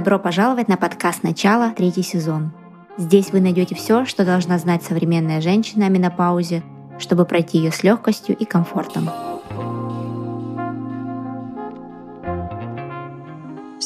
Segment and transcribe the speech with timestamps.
[0.00, 2.52] Добро пожаловать на подкаст «Начало», третий сезон.
[2.96, 6.62] Здесь вы найдете все, что должна знать современная женщина о менопаузе,
[6.98, 9.10] чтобы пройти ее с легкостью и комфортом.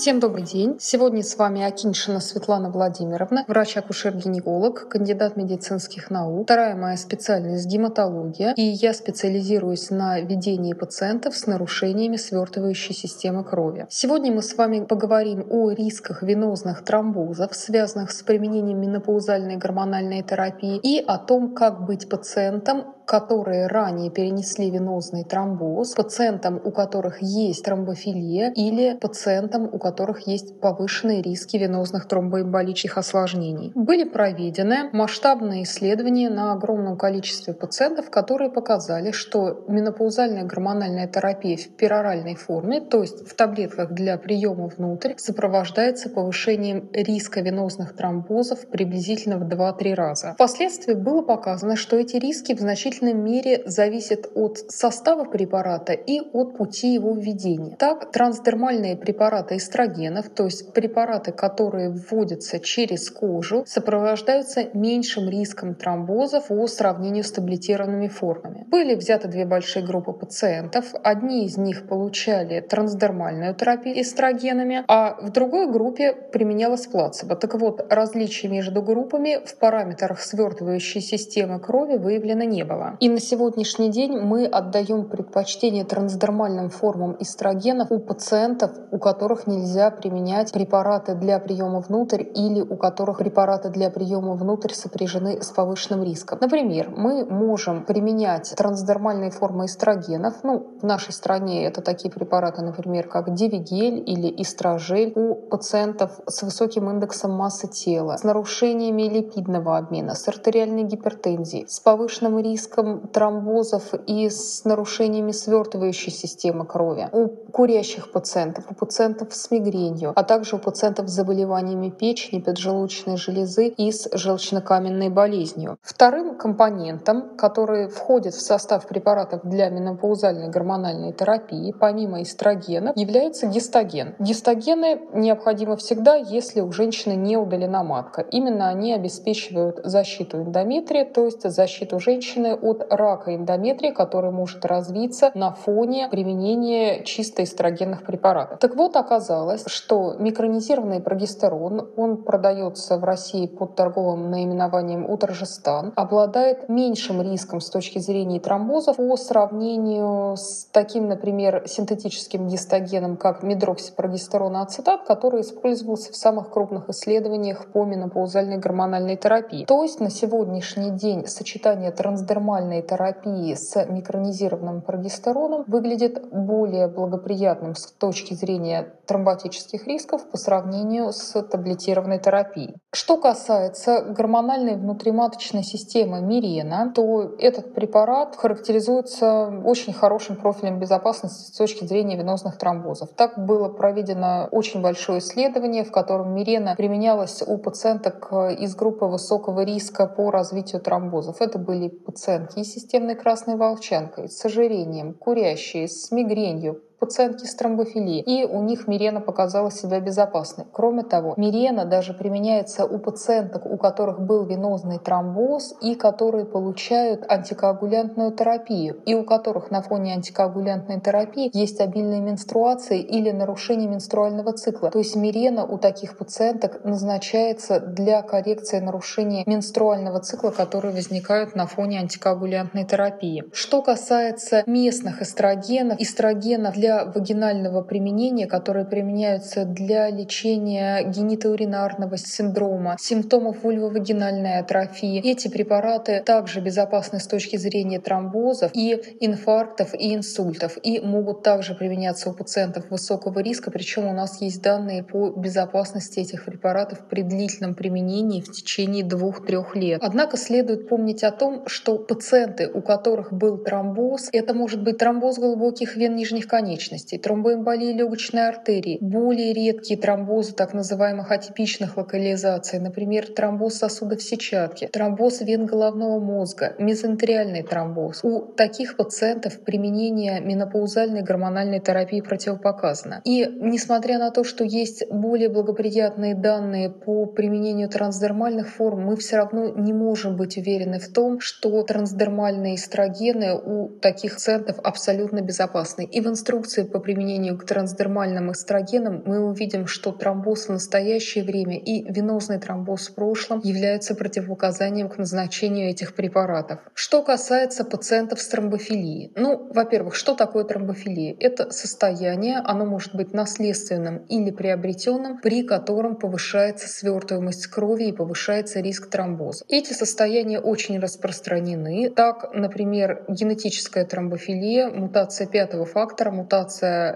[0.05, 0.77] Всем добрый день.
[0.79, 6.45] Сегодня с вами Акиншина Светлана Владимировна, врач-акушер-гинеколог, кандидат медицинских наук.
[6.45, 13.87] Вторая моя специальность— гематология, и я специализируюсь на ведении пациентов с нарушениями свертывающей системы крови.
[13.89, 20.77] Сегодня мы с вами поговорим о рисках венозных тромбозов, связанных с применением менопаузальной гормональной терапии,
[20.83, 27.65] и о том, как быть пациентом которые ранее перенесли венозный тромбоз, пациентам, у которых есть
[27.65, 33.73] тромбофилия или пациентам, у которых есть повышенные риски венозных тромбоэмболических осложнений.
[33.75, 41.69] Были проведены масштабные исследования на огромном количестве пациентов, которые показали, что менопаузальная гормональная терапия в
[41.77, 49.39] пероральной форме, то есть в таблетках для приема внутрь, сопровождается повышением риска венозных тромбозов приблизительно
[49.39, 50.33] в 2-3 раза.
[50.35, 56.21] Впоследствии было показано, что эти риски в значительной значительной мере зависит от состава препарата и
[56.21, 57.77] от пути его введения.
[57.77, 66.49] Так, трансдермальные препараты эстрогенов, то есть препараты, которые вводятся через кожу, сопровождаются меньшим риском тромбозов
[66.49, 68.67] по сравнению с таблетированными формами.
[68.71, 70.95] Были взяты две большие группы пациентов.
[71.03, 77.35] Одни из них получали трансдермальную терапию эстрогенами, а в другой группе применялась плацебо.
[77.37, 82.97] Так вот, различий между группами в параметрах свертывающей системы крови выявлено не было этого.
[83.01, 89.91] И на сегодняшний день мы отдаем предпочтение трансдермальным формам эстрогенов у пациентов, у которых нельзя
[89.91, 96.03] применять препараты для приема внутрь или у которых препараты для приема внутрь сопряжены с повышенным
[96.03, 96.39] риском.
[96.41, 100.43] Например, мы можем применять трансдермальные формы эстрогенов.
[100.43, 106.43] Ну, в нашей стране это такие препараты, например, как Дивигель или Истражель у пациентов с
[106.43, 113.09] высоким индексом массы тела, с нарушениями липидного обмена, с артериальной гипертензией, с повышенным риском риском
[113.09, 120.23] тромбозов и с нарушениями свертывающей системы крови, у курящих пациентов, у пациентов с мигренью, а
[120.23, 125.79] также у пациентов с заболеваниями печени, поджелудочной железы и с желчнокаменной болезнью.
[125.83, 134.15] Вторым компонентом, который входит в состав препаратов для менопаузальной гормональной терапии, помимо эстрогена, является гистоген.
[134.19, 138.23] Гистогены необходимы всегда, если у женщины не удалена матка.
[138.23, 145.31] Именно они обеспечивают защиту эндометрия, то есть защиту женщины от рака эндометрия, который может развиться
[145.35, 148.59] на фоне применения чисто эстрогенных препаратов.
[148.59, 156.71] Так вот, оказалось, что микронизированный прогестерон, он продается в России под торговым наименованием Утрожестан, обладает
[156.71, 164.57] меньшим риском с точки зрения тромбозов по сравнению с таким, например, синтетическим гистогеном, как медроксипрогестерон
[164.57, 169.67] ацетат, который использовался в самых крупных исследованиях по менопаузальной гормональной терапии.
[169.67, 177.75] То есть на сегодняшний день сочетание трансдермальной нормальной терапии с микронизированным прогестероном выглядит более благоприятным
[177.75, 182.77] с точки зрения тромботических рисков по сравнению с таблетированной терапией.
[182.95, 191.57] Что касается гормональной внутриматочной системы Мирена, то этот препарат характеризуется очень хорошим профилем безопасности с
[191.57, 193.11] точки зрения венозных тромбозов.
[193.17, 199.65] Так было проведено очень большое исследование, в котором Мирена применялась у пациенток из группы высокого
[199.65, 201.41] риска по развитию тромбозов.
[201.41, 208.21] Это были пациентки с системной красной волчанкой, с ожирением, курящие, с мигренью, пациентки с тромбофилией,
[208.21, 210.65] и у них мирена показала себя безопасной.
[210.73, 217.31] Кроме того, мирена даже применяется у пациенток, у которых был венозный тромбоз и которые получают
[217.31, 224.55] антикоагулянтную терапию, и у которых на фоне антикоагулянтной терапии есть обильные менструации или нарушение менструального
[224.55, 224.91] цикла.
[224.91, 231.67] То есть мирена у таких пациенток назначается для коррекции нарушения менструального цикла, которые возникают на
[231.67, 233.45] фоне антикоагулянтной терапии.
[233.53, 243.63] Что касается местных эстрогенов, эстрогенов для вагинального применения, которые применяются для лечения генитоуринарного синдрома, симптомов
[243.63, 245.21] вульвовагинальной атрофии.
[245.25, 251.75] Эти препараты также безопасны с точки зрения тромбозов и инфарктов и инсультов и могут также
[251.75, 257.23] применяться у пациентов высокого риска, причем у нас есть данные по безопасности этих препаратов при
[257.23, 260.01] длительном применении в течение двух-трех лет.
[260.03, 265.39] Однако следует помнить о том, что пациенты, у которых был тромбоз, это может быть тромбоз
[265.39, 272.79] глубоких вен нижних конечностей, конечностей, тромбоэмболии легочной артерии, более редкие тромбозы так называемых атипичных локализаций,
[272.79, 278.21] например, тромбоз сосудов сетчатки, тромбоз вен головного мозга, мезентериальный тромбоз.
[278.25, 283.21] У таких пациентов применение менопаузальной гормональной терапии противопоказано.
[283.25, 289.37] И несмотря на то, что есть более благоприятные данные по применению трансдермальных форм, мы все
[289.37, 296.05] равно не можем быть уверены в том, что трансдермальные эстрогены у таких пациентов абсолютно безопасны.
[296.05, 301.79] И в инструкции по применению к трансдермальным эстрогенам мы увидим, что тромбоз в настоящее время
[301.79, 306.81] и венозный тромбоз в прошлом являются противопоказанием к назначению этих препаратов.
[306.95, 309.33] Что касается пациентов с тромбофилией.
[309.37, 311.37] Ну, во-первых, что такое тромбофилия?
[311.39, 318.81] Это состояние, оно может быть наследственным или приобретенным, при котором повышается свертываемость крови и повышается
[318.81, 319.65] риск тромбоза.
[319.69, 322.11] Эти состояния очень распространены.
[322.11, 326.54] Так, например, генетическая тромбофилия, мутация пятого фактора, мутация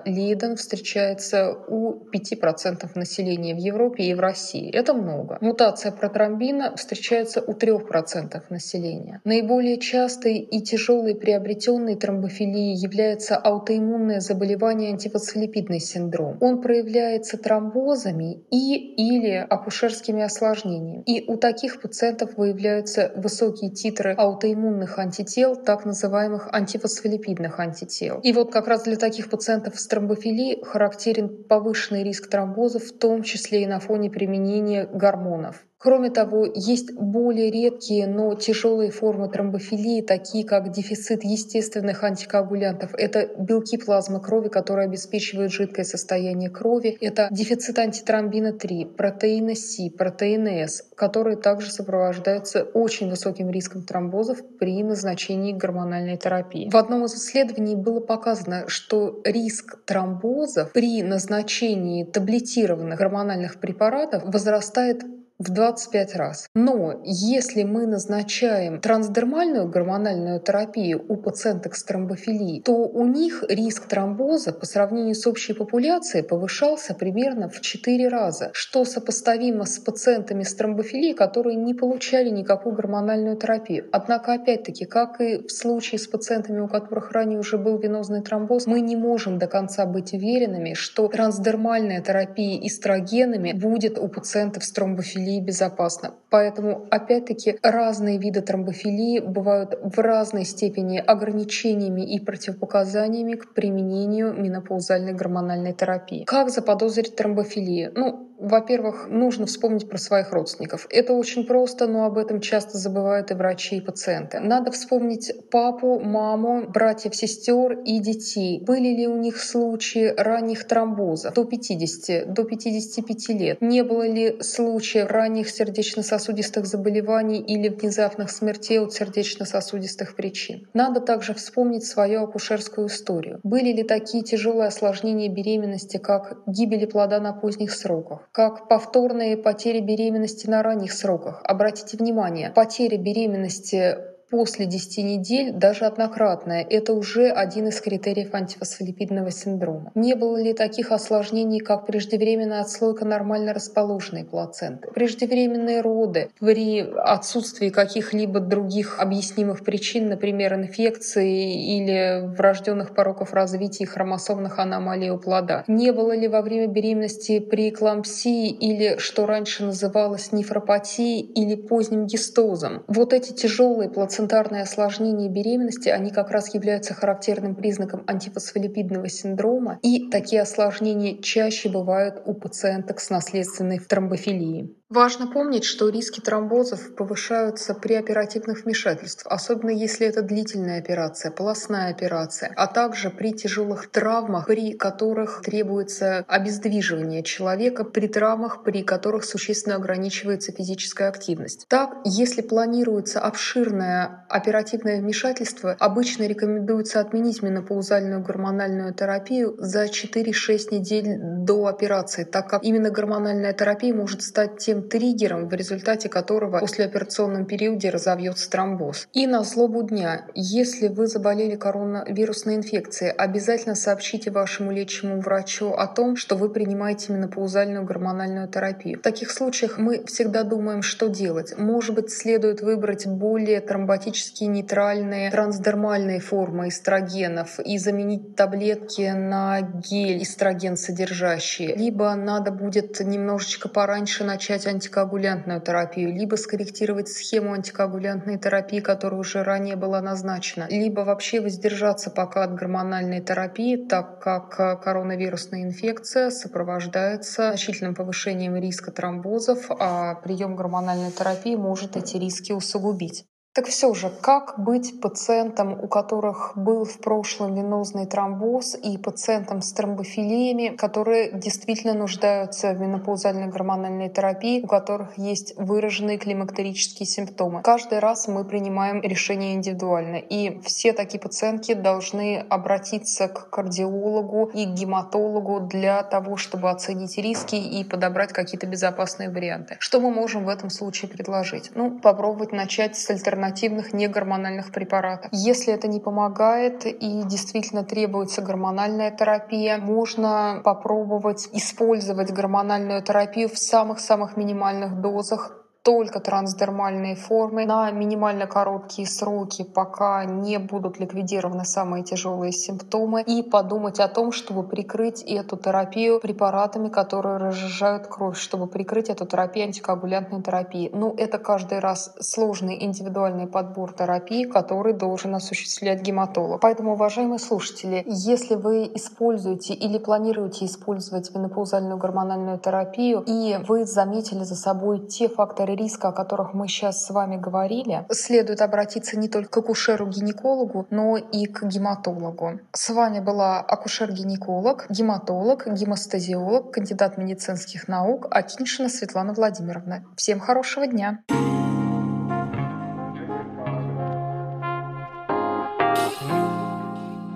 [0.04, 4.70] Лейден встречается у 5% населения в Европе и в России.
[4.74, 5.38] Это много.
[5.40, 9.20] Мутация протромбина встречается у 3% населения.
[9.24, 16.38] Наиболее частой и тяжелой приобретенной тромбофилией является аутоиммунное заболевание антифосфолипидный синдром.
[16.40, 21.02] Он проявляется тромбозами и или акушерскими осложнениями.
[21.06, 28.20] И у таких пациентов выявляются высокие титры аутоиммунных антител, так называемых антифосфолипидных антител.
[28.22, 33.22] И вот как раз для таких пациентов с тромбофилией характерен повышенный риск тромбозов, в том
[33.22, 35.64] числе и на фоне применения гормонов.
[35.80, 42.94] Кроме того, есть более редкие, но тяжелые формы тромбофилии, такие как дефицит естественных антикоагулянтов.
[42.94, 46.98] Это белки плазмы крови, которые обеспечивают жидкое состояние крови.
[47.00, 54.38] Это дефицит антитромбина 3, протеина С, протеина С, которые также сопровождаются очень высоким риском тромбозов
[54.58, 56.68] при назначении гормональной терапии.
[56.68, 65.04] В одном из исследований было показано, что риск тромбозов при назначении таблетированных гормональных препаратов возрастает
[65.38, 66.48] в 25 раз.
[66.54, 73.86] Но если мы назначаем трансдермальную гормональную терапию у пациенток с тромбофилией, то у них риск
[73.86, 80.42] тромбоза по сравнению с общей популяцией повышался примерно в 4 раза, что сопоставимо с пациентами
[80.42, 83.88] с тромбофилией, которые не получали никакую гормональную терапию.
[83.92, 88.66] Однако, опять-таки, как и в случае с пациентами, у которых ранее уже был венозный тромбоз,
[88.66, 94.72] мы не можем до конца быть уверенными, что трансдермальная терапия эстрогенами будет у пациентов с
[94.72, 96.14] тромбофилией тромбофилии безопасно.
[96.30, 105.12] Поэтому, опять-таки, разные виды тромбофилии бывают в разной степени ограничениями и противопоказаниями к применению менопаузальной
[105.12, 106.24] гормональной терапии.
[106.24, 107.92] Как заподозрить тромбофилию?
[107.94, 110.86] Ну, во-первых, нужно вспомнить про своих родственников.
[110.90, 114.38] Это очень просто, но об этом часто забывают и врачи, и пациенты.
[114.38, 118.60] Надо вспомнить папу, маму, братьев, сестер и детей.
[118.60, 123.60] Были ли у них случаи ранних тромбозов до 50, до 55 лет?
[123.60, 130.68] Не было ли случаев ранних сердечно-сосудистых заболеваний или внезапных смертей от сердечно-сосудистых причин?
[130.74, 133.40] Надо также вспомнить свою акушерскую историю.
[133.42, 138.27] Были ли такие тяжелые осложнения беременности, как гибели плода на поздних сроках?
[138.32, 141.40] Как повторные потери беременности на ранних сроках.
[141.44, 143.96] Обратите внимание, потеря беременности
[144.30, 149.90] после 10 недель, даже однократная, это уже один из критериев антифосфолипидного синдрома.
[149.94, 157.70] Не было ли таких осложнений, как преждевременная отслойка нормально расположенной плаценты, преждевременные роды при отсутствии
[157.70, 165.64] каких-либо других объяснимых причин, например, инфекции или врожденных пороков развития хромосомных аномалий у плода?
[165.68, 172.84] Не было ли во время беременности преэклампсии или, что раньше называлось нефропатией или поздним гистозом?
[172.88, 179.78] Вот эти тяжелые плаценты плацентарные осложнения беременности, они как раз являются характерным признаком антифосфолипидного синдрома,
[179.82, 184.76] и такие осложнения чаще бывают у пациенток с наследственной тромбофилией.
[184.90, 191.90] Важно помнить, что риски тромбозов повышаются при оперативных вмешательствах, особенно если это длительная операция, полостная
[191.90, 199.24] операция, а также при тяжелых травмах, при которых требуется обездвиживание человека, при травмах, при которых
[199.24, 201.66] существенно ограничивается физическая активность.
[201.68, 211.18] Так, если планируется обширное оперативное вмешательство, обычно рекомендуется отменить менопаузальную гормональную терапию за 4-6 недель
[211.20, 216.58] до операции, так как именно гормональная терапия может стать тем тем триггером, в результате которого
[216.58, 219.08] после операционном периоде разовьется тромбоз.
[219.12, 225.86] И на злобу дня, если вы заболели коронавирусной инфекцией, обязательно сообщите вашему лечащему врачу о
[225.86, 228.98] том, что вы принимаете менопаузальную гормональную терапию.
[228.98, 231.54] В таких случаях мы всегда думаем, что делать.
[231.58, 240.22] Может быть, следует выбрать более тромботически нейтральные трансдермальные формы эстрогенов и заменить таблетки на гель
[240.22, 241.74] эстроген содержащие.
[241.74, 249.42] Либо надо будет немножечко пораньше начать антикоагулянтную терапию, либо скорректировать схему антикоагулянтной терапии, которая уже
[249.42, 257.48] ранее была назначена, либо вообще воздержаться пока от гормональной терапии, так как коронавирусная инфекция сопровождается
[257.48, 263.24] значительным повышением риска тромбозов, а прием гормональной терапии может эти риски усугубить.
[263.58, 269.62] Так все же, как быть пациентам, у которых был в прошлом венозный тромбоз, и пациентам
[269.62, 277.62] с тромбофилиями, которые действительно нуждаются в менопаузальной гормональной терапии, у которых есть выраженные климактерические симптомы?
[277.62, 284.66] Каждый раз мы принимаем решение индивидуально, и все такие пациентки должны обратиться к кардиологу и
[284.66, 289.74] к гематологу для того, чтобы оценить риски и подобрать какие-то безопасные варианты.
[289.80, 291.72] Что мы можем в этом случае предложить?
[291.74, 295.30] Ну, попробовать начать с альтернативы альтернативных негормональных препаратов.
[295.32, 303.58] Если это не помогает и действительно требуется гормональная терапия, можно попробовать использовать гормональную терапию в
[303.58, 305.57] самых-самых минимальных дозах
[305.88, 313.42] только трансдермальные формы на минимально короткие сроки, пока не будут ликвидированы самые тяжелые симптомы, и
[313.42, 319.64] подумать о том, чтобы прикрыть эту терапию препаратами, которые разжижают кровь, чтобы прикрыть эту терапию
[319.64, 320.90] антикоагулянтной терапией.
[320.92, 326.60] Ну, это каждый раз сложный индивидуальный подбор терапии, который должен осуществлять гематолог.
[326.60, 334.44] Поэтому, уважаемые слушатели, если вы используете или планируете использовать менопаузальную гормональную терапию, и вы заметили
[334.44, 339.28] за собой те факторы риска, о которых мы сейчас с вами говорили, следует обратиться не
[339.28, 342.60] только к акушеру-гинекологу, но и к гематологу.
[342.72, 350.04] С вами была акушер-гинеколог, гематолог, гемостазиолог, кандидат медицинских наук Акиншина Светлана Владимировна.
[350.16, 351.20] Всем хорошего дня!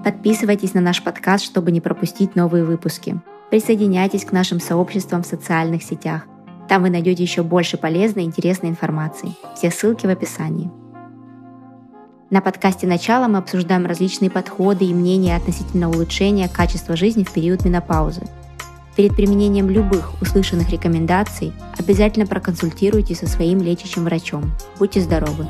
[0.05, 3.21] Подписывайтесь на наш подкаст, чтобы не пропустить новые выпуски.
[3.51, 6.23] Присоединяйтесь к нашим сообществам в социальных сетях.
[6.73, 9.35] Там вы найдете еще больше полезной и интересной информации.
[9.55, 10.71] Все ссылки в описании.
[12.31, 17.67] На подкасте «Начало» мы обсуждаем различные подходы и мнения относительно улучшения качества жизни в период
[17.67, 18.23] менопаузы.
[18.97, 24.50] Перед применением любых услышанных рекомендаций обязательно проконсультируйтесь со своим лечащим врачом.
[24.79, 25.47] Будьте здоровы!